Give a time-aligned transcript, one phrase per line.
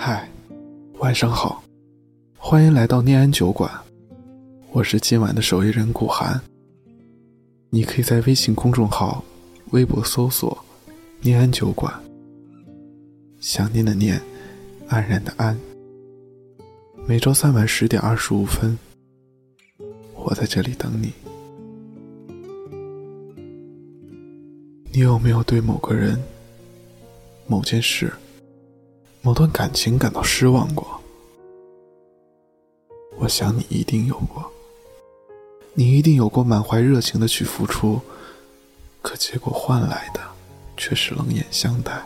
[0.00, 0.30] 嗨，
[1.00, 1.60] 晚上好，
[2.36, 3.68] 欢迎来到念安酒馆，
[4.70, 6.40] 我是今晚的守夜人顾寒。
[7.68, 9.24] 你可以在微信公众号、
[9.72, 10.56] 微博搜索
[11.20, 11.92] “念安酒馆”，
[13.40, 14.22] 想念的念，
[14.86, 15.58] 安然的安。
[17.04, 18.78] 每周三晚十点二十五分，
[20.14, 21.12] 我在这里等你。
[24.92, 26.16] 你有没有对某个人、
[27.48, 28.12] 某件事？
[29.20, 31.00] 某段感情感到失望过，
[33.18, 34.50] 我想你一定有过。
[35.74, 38.00] 你一定有过满怀热情的去付出，
[39.02, 40.20] 可结果换来的
[40.76, 42.04] 却是冷眼相待。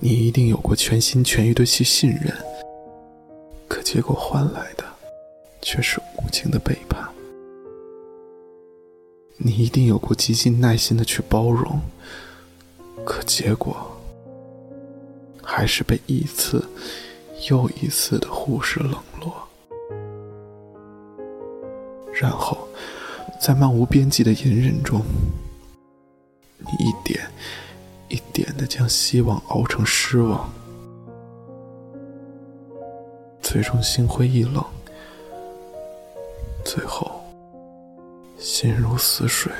[0.00, 2.34] 你一定有过全心全意的去信任，
[3.66, 4.84] 可结果换来的
[5.62, 7.08] 却是无情的背叛。
[9.36, 11.80] 你一定有过极尽耐心的去包容，
[13.04, 13.97] 可结果。
[15.50, 16.62] 还是被一次
[17.48, 19.32] 又一次的忽视冷落，
[22.12, 22.68] 然后
[23.40, 25.00] 在漫无边际的隐忍中，
[26.58, 27.26] 你一点
[28.08, 30.52] 一点的将希望熬成失望，
[33.40, 34.62] 最终心灰意冷，
[36.62, 37.10] 最后
[38.38, 39.50] 心如死水。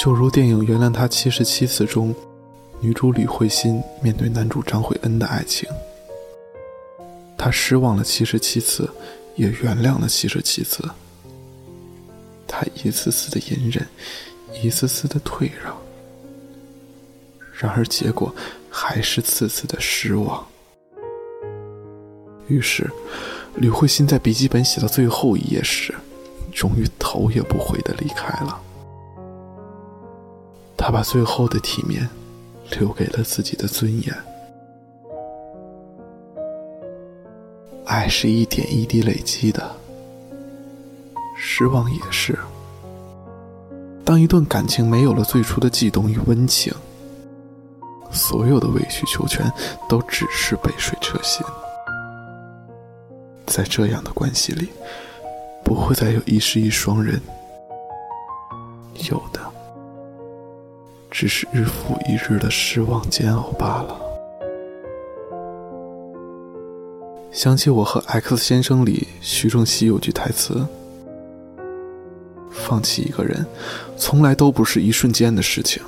[0.00, 2.14] 就如电影《原谅他七十七次》中，
[2.80, 5.68] 女主吕慧欣面对男主张慧恩的爱情，
[7.36, 8.88] 她失望了七十七次，
[9.36, 10.82] 也原谅了七十七次。
[12.48, 13.86] 她一次次的隐忍，
[14.62, 15.76] 一次次的退让，
[17.52, 18.34] 然而结果
[18.70, 20.42] 还是次次的失望。
[22.48, 22.90] 于是，
[23.54, 25.94] 吕慧欣在笔记本写到最后一页时，
[26.54, 28.62] 终于头也不回的离开了。
[30.90, 32.08] 他把最后的体面
[32.76, 34.12] 留给了自己的尊严。
[37.86, 39.70] 爱是一点一滴累积的，
[41.36, 42.36] 失望也是。
[44.04, 46.74] 当一段感情没有了最初的悸动与温情，
[48.10, 49.48] 所有的委曲求全
[49.88, 51.46] 都只是杯水车薪。
[53.46, 54.68] 在这样的关系里，
[55.62, 57.20] 不会再有一世一双人，
[59.08, 59.49] 有的。
[61.10, 64.00] 只是日复一日的失望煎熬罢了。
[67.32, 70.66] 想起我和 X 先生里徐正熙有句台词
[72.50, 73.46] ：“放弃一个人，
[73.96, 75.82] 从来都不是一瞬间的事情。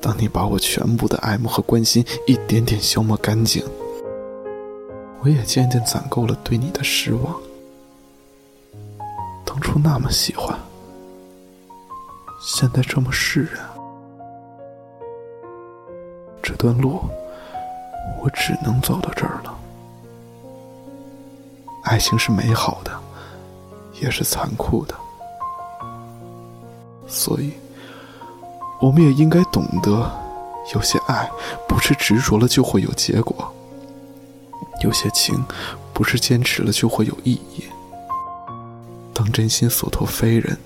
[0.00, 3.64] 当你把我全部的爱慕和关心一点点消磨干净，
[5.22, 7.40] 我也渐渐攒够了对你的失望。
[9.44, 10.58] 当初那么喜欢，
[12.44, 13.64] 现在这么释然。”
[16.62, 17.00] 段路，
[18.22, 19.52] 我只能走到这儿了。
[21.82, 22.92] 爱情是美好的，
[24.00, 24.94] 也是残酷的，
[27.08, 27.52] 所以，
[28.80, 30.08] 我们也应该懂得，
[30.72, 31.28] 有些爱
[31.66, 33.52] 不是执着了就会有结果，
[34.84, 35.44] 有些情
[35.92, 37.64] 不是坚持了就会有意义。
[39.12, 40.56] 当真心所托非人，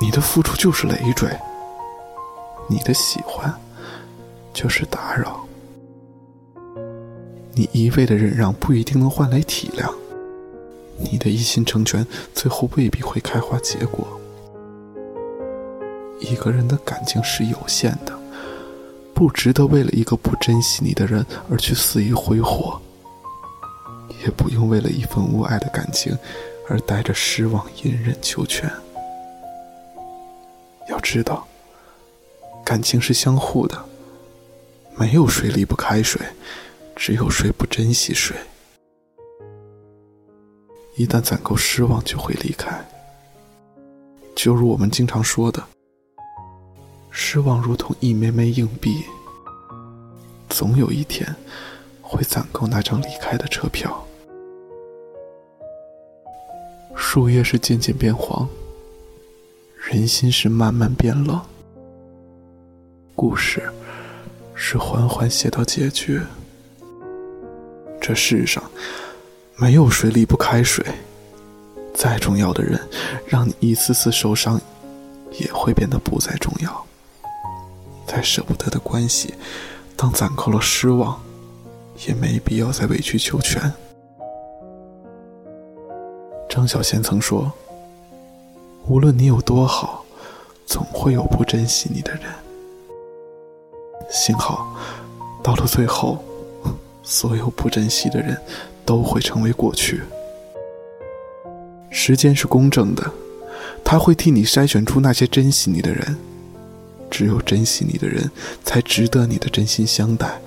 [0.00, 1.28] 你的付出就是累赘，
[2.66, 3.54] 你的喜欢。
[4.58, 5.46] 就是打扰，
[7.52, 9.88] 你一味的忍让不一定能换来体谅，
[10.98, 12.04] 你的一心成全
[12.34, 14.04] 最后未必会开花结果。
[16.18, 18.12] 一个人的感情是有限的，
[19.14, 22.80] 不值得为了一个不珍惜你的人而去肆意挥霍，
[24.24, 26.18] 也不用为了一份无爱的感情
[26.68, 28.68] 而带着失望隐忍求全。
[30.88, 31.46] 要知道，
[32.64, 33.84] 感情是相互的。
[34.98, 36.20] 没有谁离不开谁，
[36.96, 38.36] 只有谁不珍惜谁。
[40.96, 42.84] 一旦攒够失望，就会离开。
[44.34, 45.62] 就如我们经常说的，
[47.10, 49.04] 失望如同一枚枚硬币，
[50.48, 51.32] 总有一天
[52.02, 54.04] 会攒够那张离开的车票。
[56.96, 58.48] 树叶是渐渐变黄，
[59.76, 61.40] 人心是慢慢变冷。
[63.14, 63.62] 故事。
[64.60, 66.20] 是缓缓写到结局。
[68.00, 68.62] 这世上
[69.56, 70.84] 没有谁离不开谁，
[71.94, 72.80] 再重要的人，
[73.26, 74.60] 让你一次次受伤，
[75.38, 76.84] 也会变得不再重要。
[78.04, 79.32] 再舍不得的关系，
[79.96, 81.22] 当攒够了失望，
[82.08, 83.72] 也没必要再委曲求全。
[86.48, 87.52] 张小娴曾说
[88.88, 90.04] ：“无论你有多好，
[90.66, 92.22] 总会有不珍惜你的人。”
[94.18, 94.76] 幸好，
[95.44, 96.22] 到了最后，
[97.04, 98.36] 所有不珍惜的人
[98.84, 100.02] 都会成为过去。
[101.90, 103.10] 时间是公正的，
[103.84, 106.16] 他会替你筛选出那些珍惜你的人。
[107.10, 108.30] 只有珍惜你的人，
[108.64, 110.38] 才值得你的真心相待。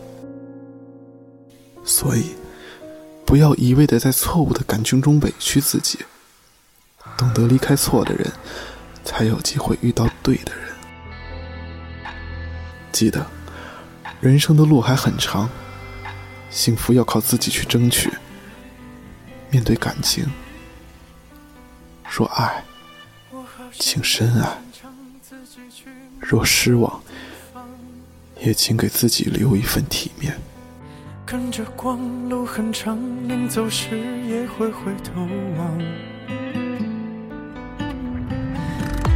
[1.84, 2.26] 所以，
[3.26, 5.98] 不要一味的在错误的感情中委屈自己。
[7.18, 8.32] 懂得离开错的人，
[9.04, 10.68] 才有机会遇到对的人。
[12.92, 13.26] 记得，
[14.22, 15.50] 人生的路还很长，
[16.52, 18.14] 幸福要靠自己去争取。
[19.50, 20.24] 面对感情，
[22.08, 22.64] 若爱，
[23.74, 24.48] 请深爱；
[26.20, 27.02] 若失望，
[28.40, 30.40] 也请给自己留一份体面。
[31.26, 33.98] 跟着光，路很长，临走时
[34.28, 35.20] 也会回头
[35.58, 35.80] 望。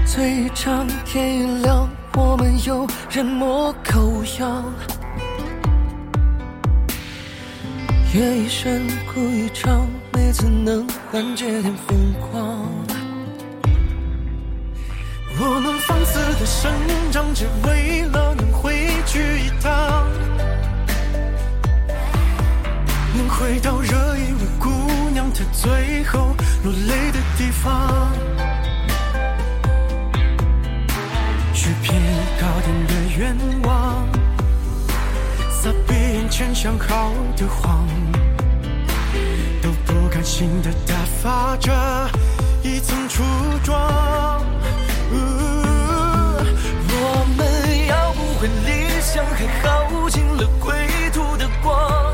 [0.04, 4.64] 嘴张，天一亮，我们有人模狗样。
[8.14, 12.66] 夜已深，哭一场，每次能缓解点疯狂。
[15.38, 16.72] 我们放肆的生
[17.12, 20.06] 长，只为了能回去一趟，
[23.18, 24.70] 能回到热一位姑
[25.12, 26.34] 娘她最后
[26.64, 28.14] 落泪的地方。
[33.18, 33.34] 愿
[33.64, 34.06] 望，
[35.50, 37.88] 撒遍眼前想好的谎，
[39.62, 41.72] 都不甘心的打发着
[42.62, 43.24] 一层初
[43.64, 44.44] 妆。
[46.98, 50.76] 我们要不回理想，还耗尽了归
[51.14, 52.14] 途的光，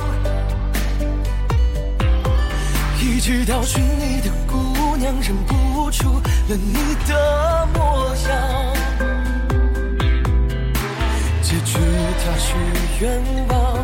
[3.01, 8.00] 一直到寻你的姑娘认不出了你的模样。
[13.01, 13.83] 愿望，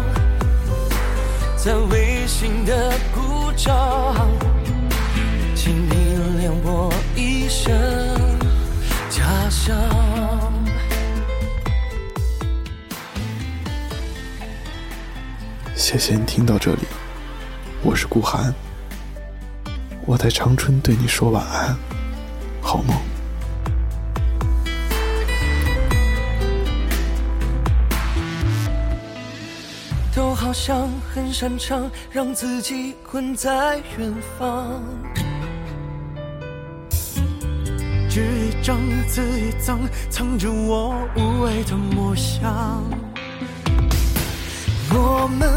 [1.57, 4.15] 在微信的鼓掌，
[5.55, 7.73] 请你谅我一声
[9.09, 9.75] 假想。
[15.73, 16.81] 谢谢你听到这里，
[17.81, 18.53] 我是顾寒，
[20.05, 21.75] 我在长春对你说晚安，
[22.61, 22.95] 好梦。
[30.39, 34.83] 好像很擅长让自己困在远方，
[38.07, 39.79] 纸一张，字一张，
[40.11, 42.83] 藏着我无畏的模样。
[44.91, 45.49] 我们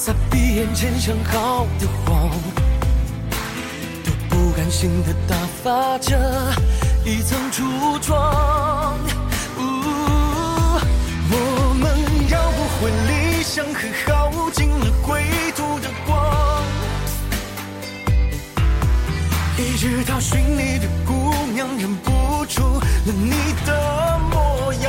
[0.00, 2.30] 撒闭眼前想好的谎，
[4.04, 6.16] 都不甘心的打发着
[7.04, 8.96] 一层初妆。
[11.30, 11.90] 我们
[12.30, 15.24] 要不回理想，和耗尽了归
[15.56, 16.62] 途的光，
[19.58, 23.32] 一直到寻你的姑娘认不出了你
[23.66, 24.86] 的模样。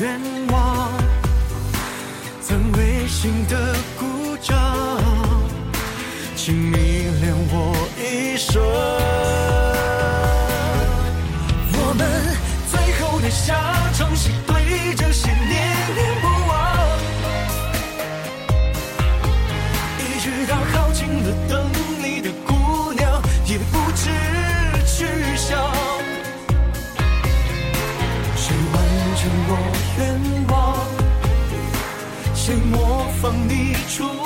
[0.00, 0.39] 愿望，在
[3.22, 4.56] 心的鼓掌，
[6.34, 6.78] 请迷
[7.20, 8.89] 恋我一生。
[33.90, 34.19] 出